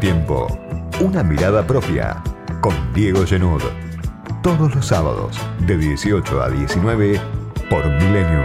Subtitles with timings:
[0.00, 0.46] tiempo.
[1.00, 2.22] Una mirada propia
[2.62, 3.62] con Diego Genud.
[4.42, 7.20] Todos los sábados de 18 a 19
[7.68, 8.42] por Milenio.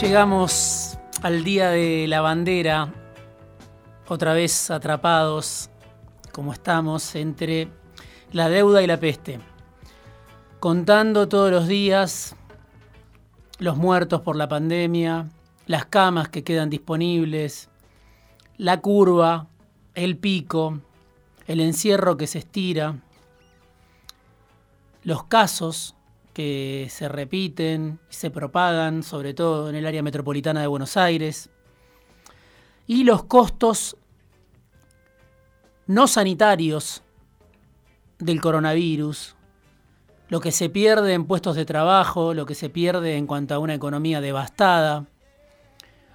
[0.00, 2.92] Llegamos al día de la bandera,
[4.08, 5.70] otra vez atrapados
[6.30, 7.68] como estamos entre
[8.32, 9.40] la deuda y la peste,
[10.58, 12.36] contando todos los días
[13.58, 15.28] los muertos por la pandemia,
[15.66, 17.68] las camas que quedan disponibles,
[18.56, 19.48] la curva,
[19.94, 20.80] el pico,
[21.46, 22.96] el encierro que se estira,
[25.02, 25.94] los casos
[26.32, 31.50] que se repiten y se propagan, sobre todo en el área metropolitana de Buenos Aires,
[32.86, 33.96] y los costos
[35.90, 37.02] no sanitarios
[38.20, 39.34] del coronavirus,
[40.28, 43.58] lo que se pierde en puestos de trabajo, lo que se pierde en cuanto a
[43.58, 45.06] una economía devastada,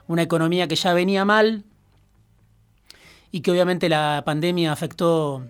[0.08, 1.66] una economía que ya venía mal
[3.32, 5.46] y que obviamente la pandemia afectó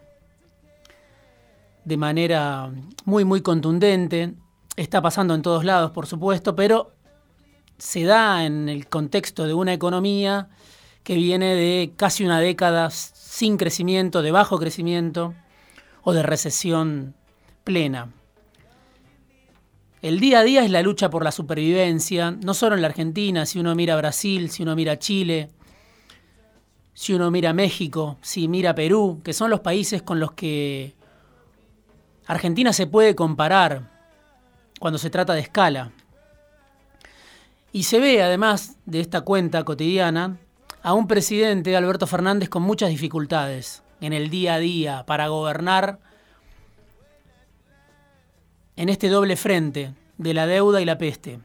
[1.84, 2.72] de manera
[3.03, 4.34] muy, muy contundente.
[4.76, 6.94] Está pasando en todos lados, por supuesto, pero
[7.78, 10.50] se da en el contexto de una economía
[11.06, 15.36] que viene de casi una década sin crecimiento, de bajo crecimiento
[16.02, 17.14] o de recesión
[17.64, 18.12] plena.
[20.02, 23.45] El día a día es la lucha por la supervivencia, no solo en la Argentina,
[23.45, 25.52] si uno mira Brasil, si uno mira Chile,
[26.95, 30.95] si uno mira México, si mira Perú, que son los países con los que
[32.25, 33.92] Argentina se puede comparar
[34.80, 35.92] cuando se trata de escala.
[37.72, 40.40] Y se ve, además de esta cuenta cotidiana,
[40.86, 45.97] a un presidente, Alberto Fernández, con muchas dificultades en el día a día para gobernar
[48.75, 51.40] en este doble frente de la deuda y la peste.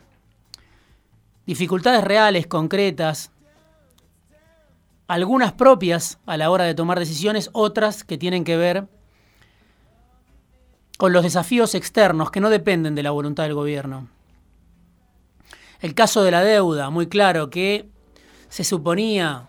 [1.47, 3.33] Dificultades reales, concretas,
[5.09, 8.89] algunas propias a la hora de tomar decisiones, otras que tienen que ver
[10.99, 14.07] con los desafíos externos que no dependen de la voluntad del gobierno.
[15.81, 17.89] El caso de la deuda, muy claro que
[18.51, 19.49] se suponía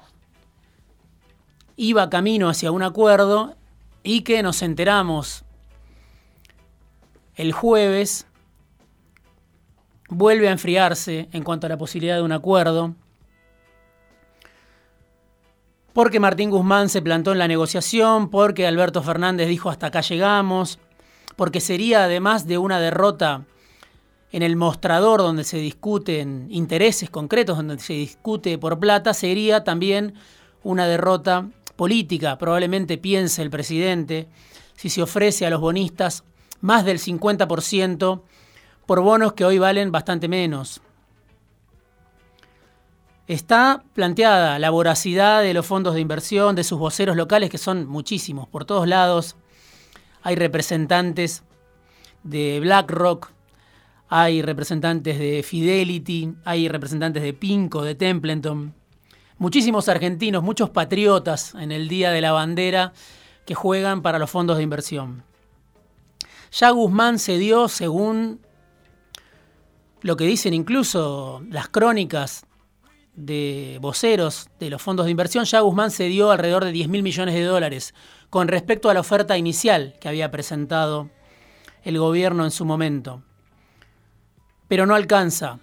[1.76, 3.58] iba camino hacia un acuerdo
[4.04, 5.44] y que nos enteramos
[7.36, 8.28] el jueves
[10.08, 12.94] vuelve a enfriarse en cuanto a la posibilidad de un acuerdo,
[15.94, 20.80] porque Martín Guzmán se plantó en la negociación, porque Alberto Fernández dijo hasta acá llegamos,
[21.36, 23.46] porque sería además de una derrota
[24.32, 30.14] en el mostrador donde se discuten intereses concretos, donde se discute por plata, sería también
[30.64, 32.38] una derrota política.
[32.38, 34.28] Probablemente piense el presidente,
[34.76, 36.24] si se ofrece a los bonistas
[36.62, 38.22] más del 50%
[38.86, 40.82] por bonos que hoy valen bastante menos.
[43.28, 47.88] Está planteada la voracidad de los fondos de inversión, de sus voceros locales, que son
[47.88, 49.36] muchísimos, por todos lados.
[50.22, 51.44] Hay representantes
[52.24, 53.32] de BlackRock,
[54.14, 58.76] hay representantes de Fidelity, hay representantes de Pinco, de Templeton,
[59.38, 62.92] muchísimos argentinos, muchos patriotas en el Día de la Bandera
[63.46, 65.24] que juegan para los fondos de inversión.
[66.52, 68.42] Ya Guzmán se dio, según
[70.02, 72.46] lo que dicen incluso las crónicas
[73.16, 77.02] de voceros de los fondos de inversión, ya Guzmán se dio alrededor de 10 mil
[77.02, 77.94] millones de dólares
[78.30, 81.10] con respecto a la oferta inicial que había presentado
[81.84, 83.24] el gobierno en su momento
[84.72, 85.60] pero no alcanza.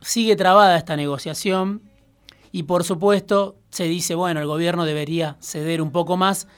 [0.00, 1.82] Sigue trabada esta negociación
[2.50, 6.48] y por supuesto se dice, bueno, el gobierno debería ceder un poco más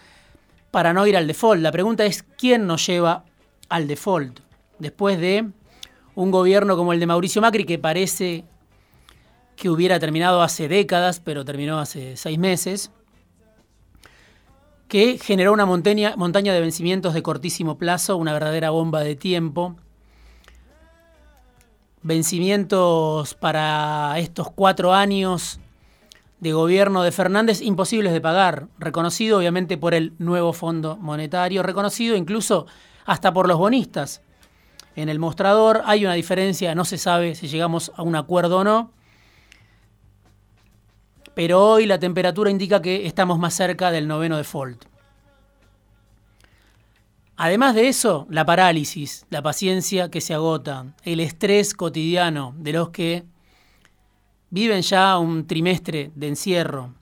[0.71, 1.61] para no ir al default.
[1.61, 3.25] La pregunta es, ¿quién nos lleva
[3.69, 4.39] al default?
[4.79, 5.51] Después de
[6.15, 8.45] un gobierno como el de Mauricio Macri, que parece
[9.57, 12.93] que hubiera terminado hace décadas, pero terminó hace seis meses,
[14.87, 19.75] que generó una montaña, montaña de vencimientos de cortísimo plazo, una verdadera bomba de tiempo,
[22.05, 25.59] vencimientos para estos cuatro años
[26.39, 32.15] de gobierno de Fernández imposibles de pagar, reconocido obviamente por el nuevo Fondo Monetario, reconocido
[32.15, 32.67] incluso
[33.07, 34.21] hasta por los bonistas.
[34.95, 38.65] En el mostrador hay una diferencia, no se sabe si llegamos a un acuerdo o
[38.65, 38.93] no,
[41.33, 44.85] pero hoy la temperatura indica que estamos más cerca del noveno default.
[47.37, 52.91] Además de eso, la parálisis, la paciencia que se agota, el estrés cotidiano de los
[52.91, 53.25] que
[54.51, 56.95] viven ya un trimestre de encierro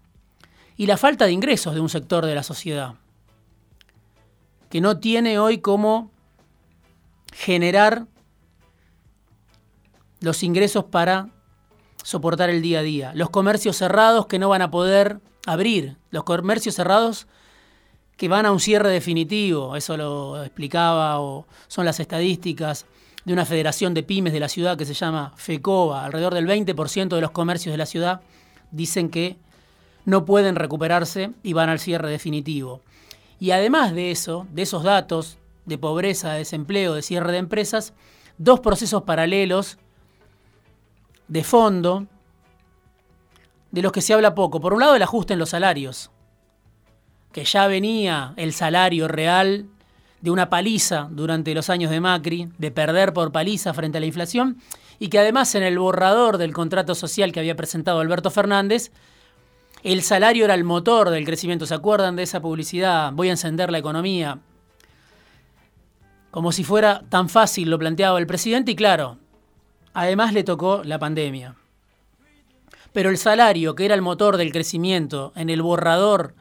[0.76, 2.94] y la falta de ingresos de un sector de la sociedad.
[4.70, 6.11] que no tiene hoy cómo
[7.34, 8.06] generar
[10.20, 11.29] los ingresos para
[12.02, 13.12] soportar el día a día.
[13.14, 15.99] Los comercios cerrados que no van a poder abrir.
[16.11, 17.26] Los comercios cerrados
[18.17, 19.76] que van a un cierre definitivo.
[19.76, 22.87] Eso lo explicaba o son las estadísticas
[23.25, 26.05] de una federación de pymes de la ciudad que se llama FECOBA.
[26.05, 28.20] Alrededor del 20% de los comercios de la ciudad
[28.70, 29.37] dicen que
[30.05, 32.81] no pueden recuperarse y van al cierre definitivo.
[33.38, 37.93] Y además de eso, de esos datos de pobreza, de desempleo, de cierre de empresas,
[38.38, 39.79] dos procesos paralelos
[41.29, 42.06] de fondo
[43.73, 44.61] de los que se habla poco.
[44.61, 46.12] Por un lado, el ajuste en los salarios,
[47.32, 49.67] que ya venía el salario real
[50.20, 54.06] de una paliza durante los años de Macri, de perder por paliza frente a la
[54.06, 54.58] inflación,
[54.99, 58.93] y que además en el borrador del contrato social que había presentado Alberto Fernández,
[59.82, 61.67] el salario era el motor del crecimiento.
[61.67, 63.12] ¿Se acuerdan de esa publicidad?
[63.12, 64.38] Voy a encender la economía.
[66.31, 69.19] Como si fuera tan fácil, lo planteaba el presidente, y claro,
[69.93, 71.56] además le tocó la pandemia.
[72.93, 76.34] Pero el salario, que era el motor del crecimiento en el borrador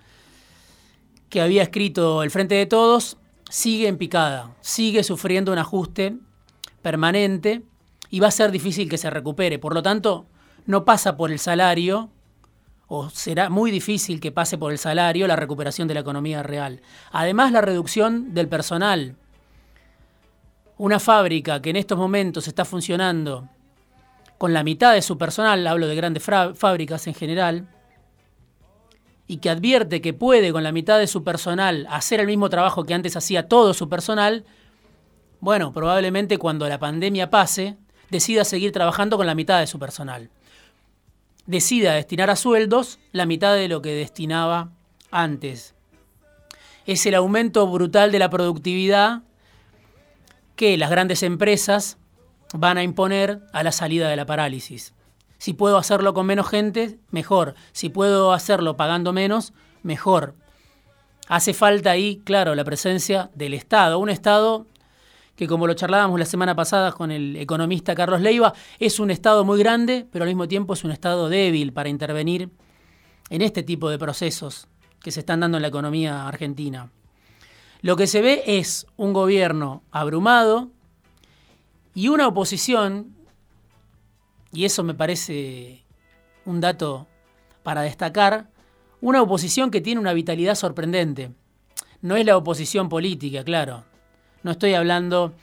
[1.32, 3.18] que había escrito el Frente de Todos,
[3.50, 6.18] sigue en picada, sigue sufriendo un ajuste
[6.82, 7.64] permanente
[8.10, 9.58] y va a ser difícil que se recupere.
[9.58, 10.26] Por lo tanto,
[10.66, 12.10] no pasa por el salario,
[12.88, 16.82] o será muy difícil que pase por el salario la recuperación de la economía real.
[17.14, 19.16] Además, la reducción del personal.
[20.78, 23.48] Una fábrica que en estos momentos está funcionando
[24.38, 27.70] con la mitad de su personal, hablo de grandes fábricas en general,
[29.32, 32.84] y que advierte que puede con la mitad de su personal hacer el mismo trabajo
[32.84, 34.44] que antes hacía todo su personal,
[35.40, 37.78] bueno, probablemente cuando la pandemia pase,
[38.10, 40.30] decida seguir trabajando con la mitad de su personal.
[41.46, 44.74] Decida destinar a sueldos la mitad de lo que destinaba
[45.12, 45.76] antes.
[46.86, 49.22] Es el aumento brutal de la productividad
[50.58, 51.98] que las grandes empresas
[52.54, 54.94] van a imponer a la salida de la parálisis.
[55.42, 57.56] Si puedo hacerlo con menos gente, mejor.
[57.72, 60.36] Si puedo hacerlo pagando menos, mejor.
[61.28, 63.98] Hace falta ahí, claro, la presencia del Estado.
[63.98, 64.68] Un Estado
[65.36, 69.44] que como lo charlábamos la semana pasada con el economista Carlos Leiva, es un Estado
[69.44, 72.52] muy grande, pero al mismo tiempo es un Estado débil para intervenir
[73.32, 74.68] en este tipo de procesos
[75.00, 76.92] que se están dando en la economía argentina.
[77.82, 80.70] Lo que se ve es un gobierno abrumado
[81.96, 83.16] y una oposición,
[84.54, 85.84] y eso me parece
[86.46, 87.08] un dato
[87.64, 88.50] para destacar,
[89.00, 91.32] una oposición que tiene una vitalidad sorprendente.
[92.02, 93.84] No es la oposición política, claro,
[94.44, 95.34] no estoy hablando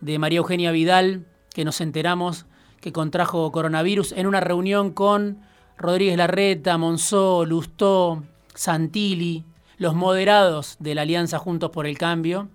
[0.00, 2.46] de María Eugenia Vidal, que nos enteramos
[2.80, 5.38] que contrajo coronavirus en una reunión con
[5.78, 8.22] Rodríguez Larreta, Monzó, Lustó,
[8.54, 9.44] Santilli,
[9.78, 12.48] los moderados de la Alianza Juntos por el Cambio,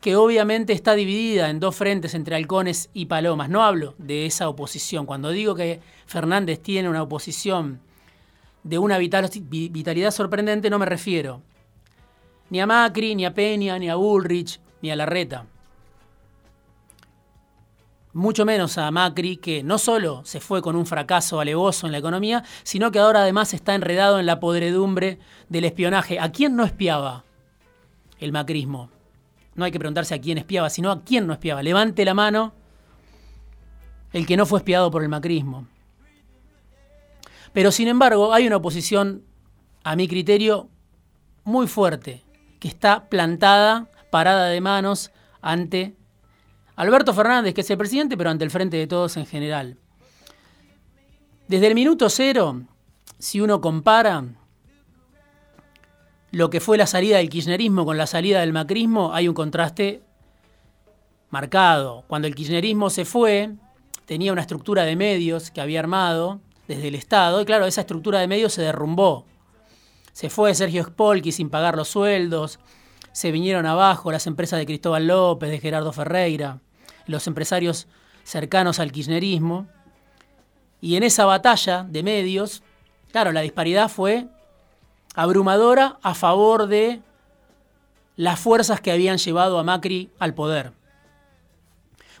[0.00, 3.48] que obviamente está dividida en dos frentes entre halcones y palomas.
[3.48, 5.06] No hablo de esa oposición.
[5.06, 7.80] Cuando digo que Fernández tiene una oposición
[8.62, 11.42] de una vitalidad sorprendente, no me refiero
[12.50, 15.46] ni a Macri, ni a Peña, ni a Bullrich, ni a Larreta.
[18.14, 21.98] Mucho menos a Macri, que no solo se fue con un fracaso alevoso en la
[21.98, 26.18] economía, sino que ahora además está enredado en la podredumbre del espionaje.
[26.18, 27.24] ¿A quién no espiaba
[28.18, 28.90] el macrismo?
[29.58, 31.64] No hay que preguntarse a quién espiaba, sino a quién no espiaba.
[31.64, 32.54] Levante la mano
[34.12, 35.66] el que no fue espiado por el macrismo.
[37.52, 39.24] Pero sin embargo, hay una oposición,
[39.82, 40.68] a mi criterio,
[41.42, 42.22] muy fuerte,
[42.60, 45.10] que está plantada parada de manos
[45.40, 45.96] ante
[46.76, 49.76] Alberto Fernández, que es el presidente, pero ante el frente de todos en general.
[51.48, 52.62] Desde el minuto cero,
[53.18, 54.22] si uno compara
[56.30, 60.02] lo que fue la salida del kirchnerismo con la salida del macrismo, hay un contraste
[61.30, 62.04] marcado.
[62.06, 63.50] Cuando el kirchnerismo se fue,
[64.04, 68.20] tenía una estructura de medios que había armado desde el Estado, y claro, esa estructura
[68.20, 69.24] de medios se derrumbó.
[70.12, 72.58] Se fue Sergio Spolky sin pagar los sueldos,
[73.12, 76.60] se vinieron abajo las empresas de Cristóbal López, de Gerardo Ferreira,
[77.06, 77.88] los empresarios
[78.22, 79.66] cercanos al kirchnerismo.
[80.80, 82.62] Y en esa batalla de medios,
[83.10, 84.28] claro, la disparidad fue
[85.14, 87.02] abrumadora a favor de
[88.16, 90.72] las fuerzas que habían llevado a Macri al poder.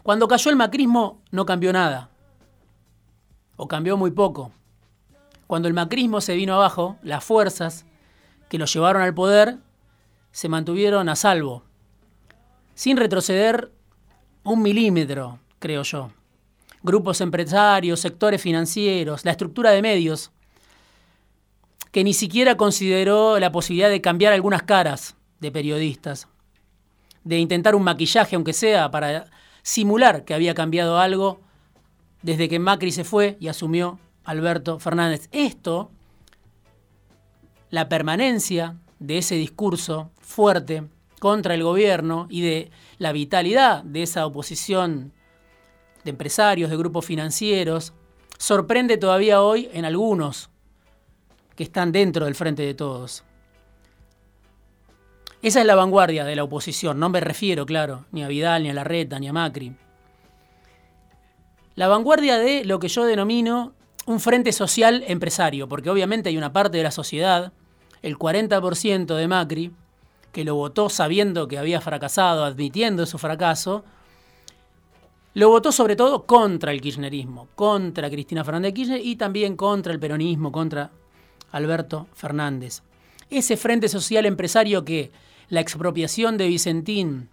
[0.02, 2.08] Cuando cayó el macrismo no cambió nada,
[3.56, 4.52] o cambió muy poco.
[5.46, 7.84] Cuando el macrismo se vino abajo, las fuerzas
[8.48, 9.58] que lo llevaron al poder
[10.30, 11.64] se mantuvieron a salvo,
[12.74, 13.72] sin retroceder
[14.44, 16.10] un milímetro, creo yo.
[16.82, 20.30] Grupos empresarios, sectores financieros, la estructura de medios,
[21.90, 26.28] que ni siquiera consideró la posibilidad de cambiar algunas caras de periodistas.
[27.24, 29.26] de intentar un maquillaje, aunque sea, para
[29.62, 31.40] simular que había cambiado algo
[32.22, 35.28] desde que Macri se fue y asumió Alberto Fernández.
[35.30, 35.90] Esto,
[37.68, 40.84] la permanencia de ese discurso fuerte
[41.20, 45.12] contra el gobierno y de la vitalidad de esa oposición
[46.04, 47.92] de empresarios, de grupos financieros,
[48.38, 50.48] sorprende todavía hoy en algunos
[51.58, 53.24] que están dentro del frente de todos.
[55.42, 58.70] Esa es la vanguardia de la oposición, no me refiero, claro, ni a Vidal, ni
[58.70, 59.74] a Larreta, ni a Macri.
[61.74, 63.72] La vanguardia de lo que yo denomino
[64.06, 67.52] un frente social empresario, porque obviamente hay una parte de la sociedad,
[68.02, 69.72] el 40% de Macri,
[70.30, 73.84] que lo votó sabiendo que había fracasado, admitiendo su fracaso,
[75.34, 79.92] lo votó sobre todo contra el kirchnerismo, contra Cristina Fernández de Kirchner y también contra
[79.92, 80.92] el peronismo, contra
[81.50, 82.82] Alberto Fernández.
[83.30, 85.10] Ese frente social empresario que
[85.48, 87.28] la expropiación de Vicentín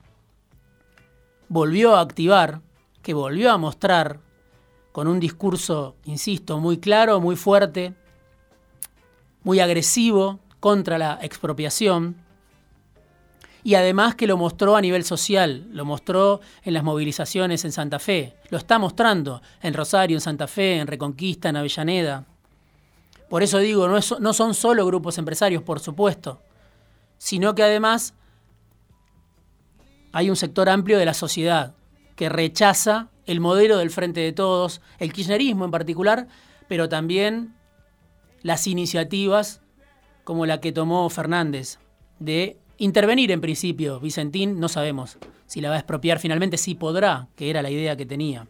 [1.47, 2.61] volvió a activar,
[3.01, 4.19] que volvió a mostrar
[4.91, 7.93] con un discurso, insisto, muy claro, muy fuerte,
[9.43, 12.15] muy agresivo contra la expropiación,
[13.65, 17.97] y además que lo mostró a nivel social, lo mostró en las movilizaciones en Santa
[17.97, 22.25] Fe, lo está mostrando en Rosario, en Santa Fe, en Reconquista, en Avellaneda.
[23.29, 26.41] Por eso digo, no, no son solo grupos empresarios, por supuesto,
[27.17, 28.13] sino que además
[30.11, 31.75] hay un sector amplio de la sociedad
[32.15, 36.27] que rechaza el modelo del Frente de Todos, el kirchnerismo en particular,
[36.67, 37.55] pero también
[38.41, 39.61] las iniciativas
[40.23, 41.79] como la que tomó Fernández
[42.19, 43.99] de intervenir en principio.
[43.99, 47.95] Vicentín no sabemos si la va a expropiar finalmente, si podrá, que era la idea
[47.95, 48.47] que tenía.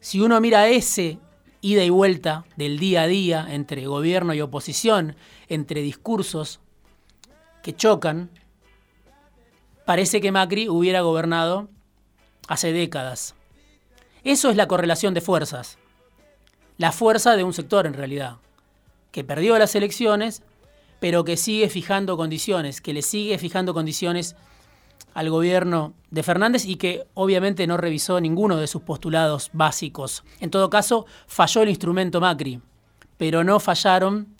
[0.00, 1.18] Si uno mira ese
[1.66, 5.16] ida y vuelta del día a día entre gobierno y oposición,
[5.48, 6.60] entre discursos
[7.64, 8.30] que chocan,
[9.84, 11.68] parece que Macri hubiera gobernado
[12.46, 13.34] hace décadas.
[14.22, 15.76] Eso es la correlación de fuerzas.
[16.78, 18.36] La fuerza de un sector en realidad,
[19.10, 20.44] que perdió las elecciones,
[21.00, 24.36] pero que sigue fijando condiciones, que le sigue fijando condiciones
[25.16, 30.22] al gobierno de Fernández y que obviamente no revisó ninguno de sus postulados básicos.
[30.40, 32.60] En todo caso, falló el instrumento Macri,
[33.16, 34.36] pero no fallaron,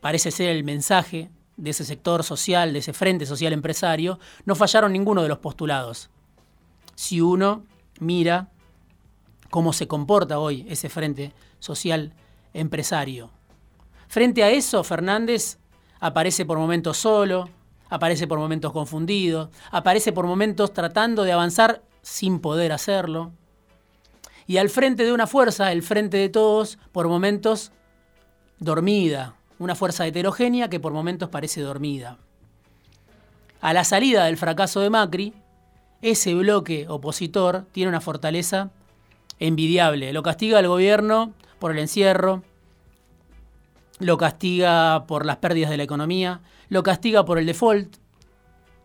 [0.00, 4.90] parece ser el mensaje de ese sector social, de ese frente social empresario, no fallaron
[4.90, 6.08] ninguno de los postulados.
[6.94, 7.66] Si uno
[8.00, 8.48] mira
[9.50, 12.14] cómo se comporta hoy ese frente social
[12.54, 13.28] empresario.
[14.08, 15.58] Frente a eso, Fernández
[16.00, 17.50] aparece por momentos solo,
[17.92, 23.32] aparece por momentos confundido, aparece por momentos tratando de avanzar sin poder hacerlo.
[24.46, 27.70] Y al frente de una fuerza, el frente de todos, por momentos
[28.58, 32.16] dormida, una fuerza heterogénea que por momentos parece dormida.
[33.60, 35.34] A la salida del fracaso de Macri,
[36.00, 38.70] ese bloque opositor tiene una fortaleza
[39.38, 40.14] envidiable.
[40.14, 42.42] Lo castiga el gobierno por el encierro,
[44.02, 47.96] lo castiga por las pérdidas de la economía, lo castiga por el default,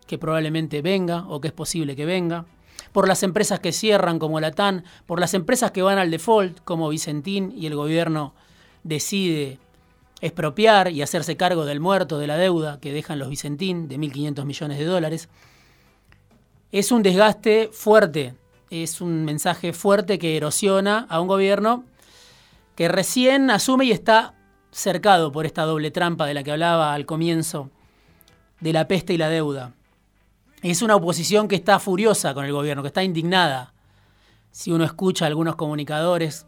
[0.06, 2.46] que probablemente venga o que es posible que venga,
[2.92, 6.60] por las empresas que cierran como la TAN, por las empresas que van al default
[6.64, 8.34] como Vicentín y el gobierno
[8.84, 9.58] decide
[10.20, 14.44] expropiar y hacerse cargo del muerto, de la deuda que dejan los Vicentín de 1.500
[14.44, 15.28] millones de dólares.
[16.72, 18.34] Es un desgaste fuerte,
[18.70, 21.84] es un mensaje fuerte que erosiona a un gobierno
[22.74, 24.34] que recién asume y está
[24.70, 27.70] cercado por esta doble trampa de la que hablaba al comienzo,
[28.60, 29.74] de la peste y la deuda.
[30.62, 33.72] Es una oposición que está furiosa con el gobierno, que está indignada.
[34.50, 36.46] Si uno escucha a algunos comunicadores,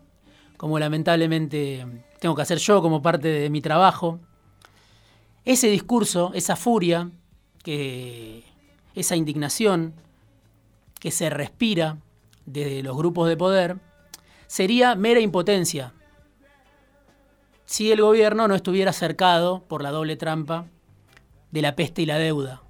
[0.57, 1.87] como lamentablemente
[2.19, 4.19] tengo que hacer yo como parte de mi trabajo,
[5.45, 7.11] ese discurso, esa furia,
[7.63, 8.45] que,
[8.95, 9.95] esa indignación
[10.99, 11.99] que se respira
[12.47, 13.79] desde los grupos de poder,
[14.47, 15.95] sería mera impotencia
[17.71, 20.67] si el gobierno no estuviera cercado por la doble trampa
[21.53, 22.63] de la peste y la deuda.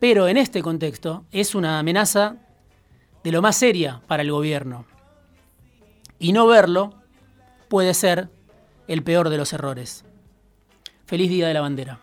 [0.00, 2.34] Pero en este contexto es una amenaza
[3.22, 4.86] de lo más seria para el gobierno.
[6.18, 6.94] Y no verlo
[7.68, 8.28] puede ser
[8.88, 10.04] el peor de los errores.
[11.06, 12.00] Feliz Día de la Bandera.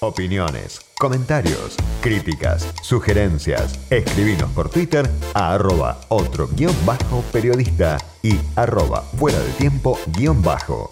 [0.00, 3.80] Opiniones, comentarios, críticas, sugerencias.
[3.90, 10.40] Escribinos por Twitter a arroba otro guion bajo periodista y arroba fuera de tiempo guion
[10.40, 10.88] bajo.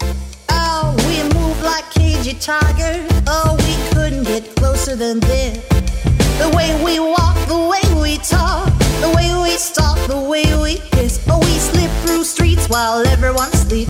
[0.49, 3.01] Oh, we move like cagey tiger.
[3.27, 5.57] Oh, we couldn't get closer than this.
[6.37, 8.67] The way we walk, the way we talk,
[8.99, 11.21] the way we stalk, the way we kiss.
[11.29, 13.85] Oh, we slip through streets while everyone sleeps.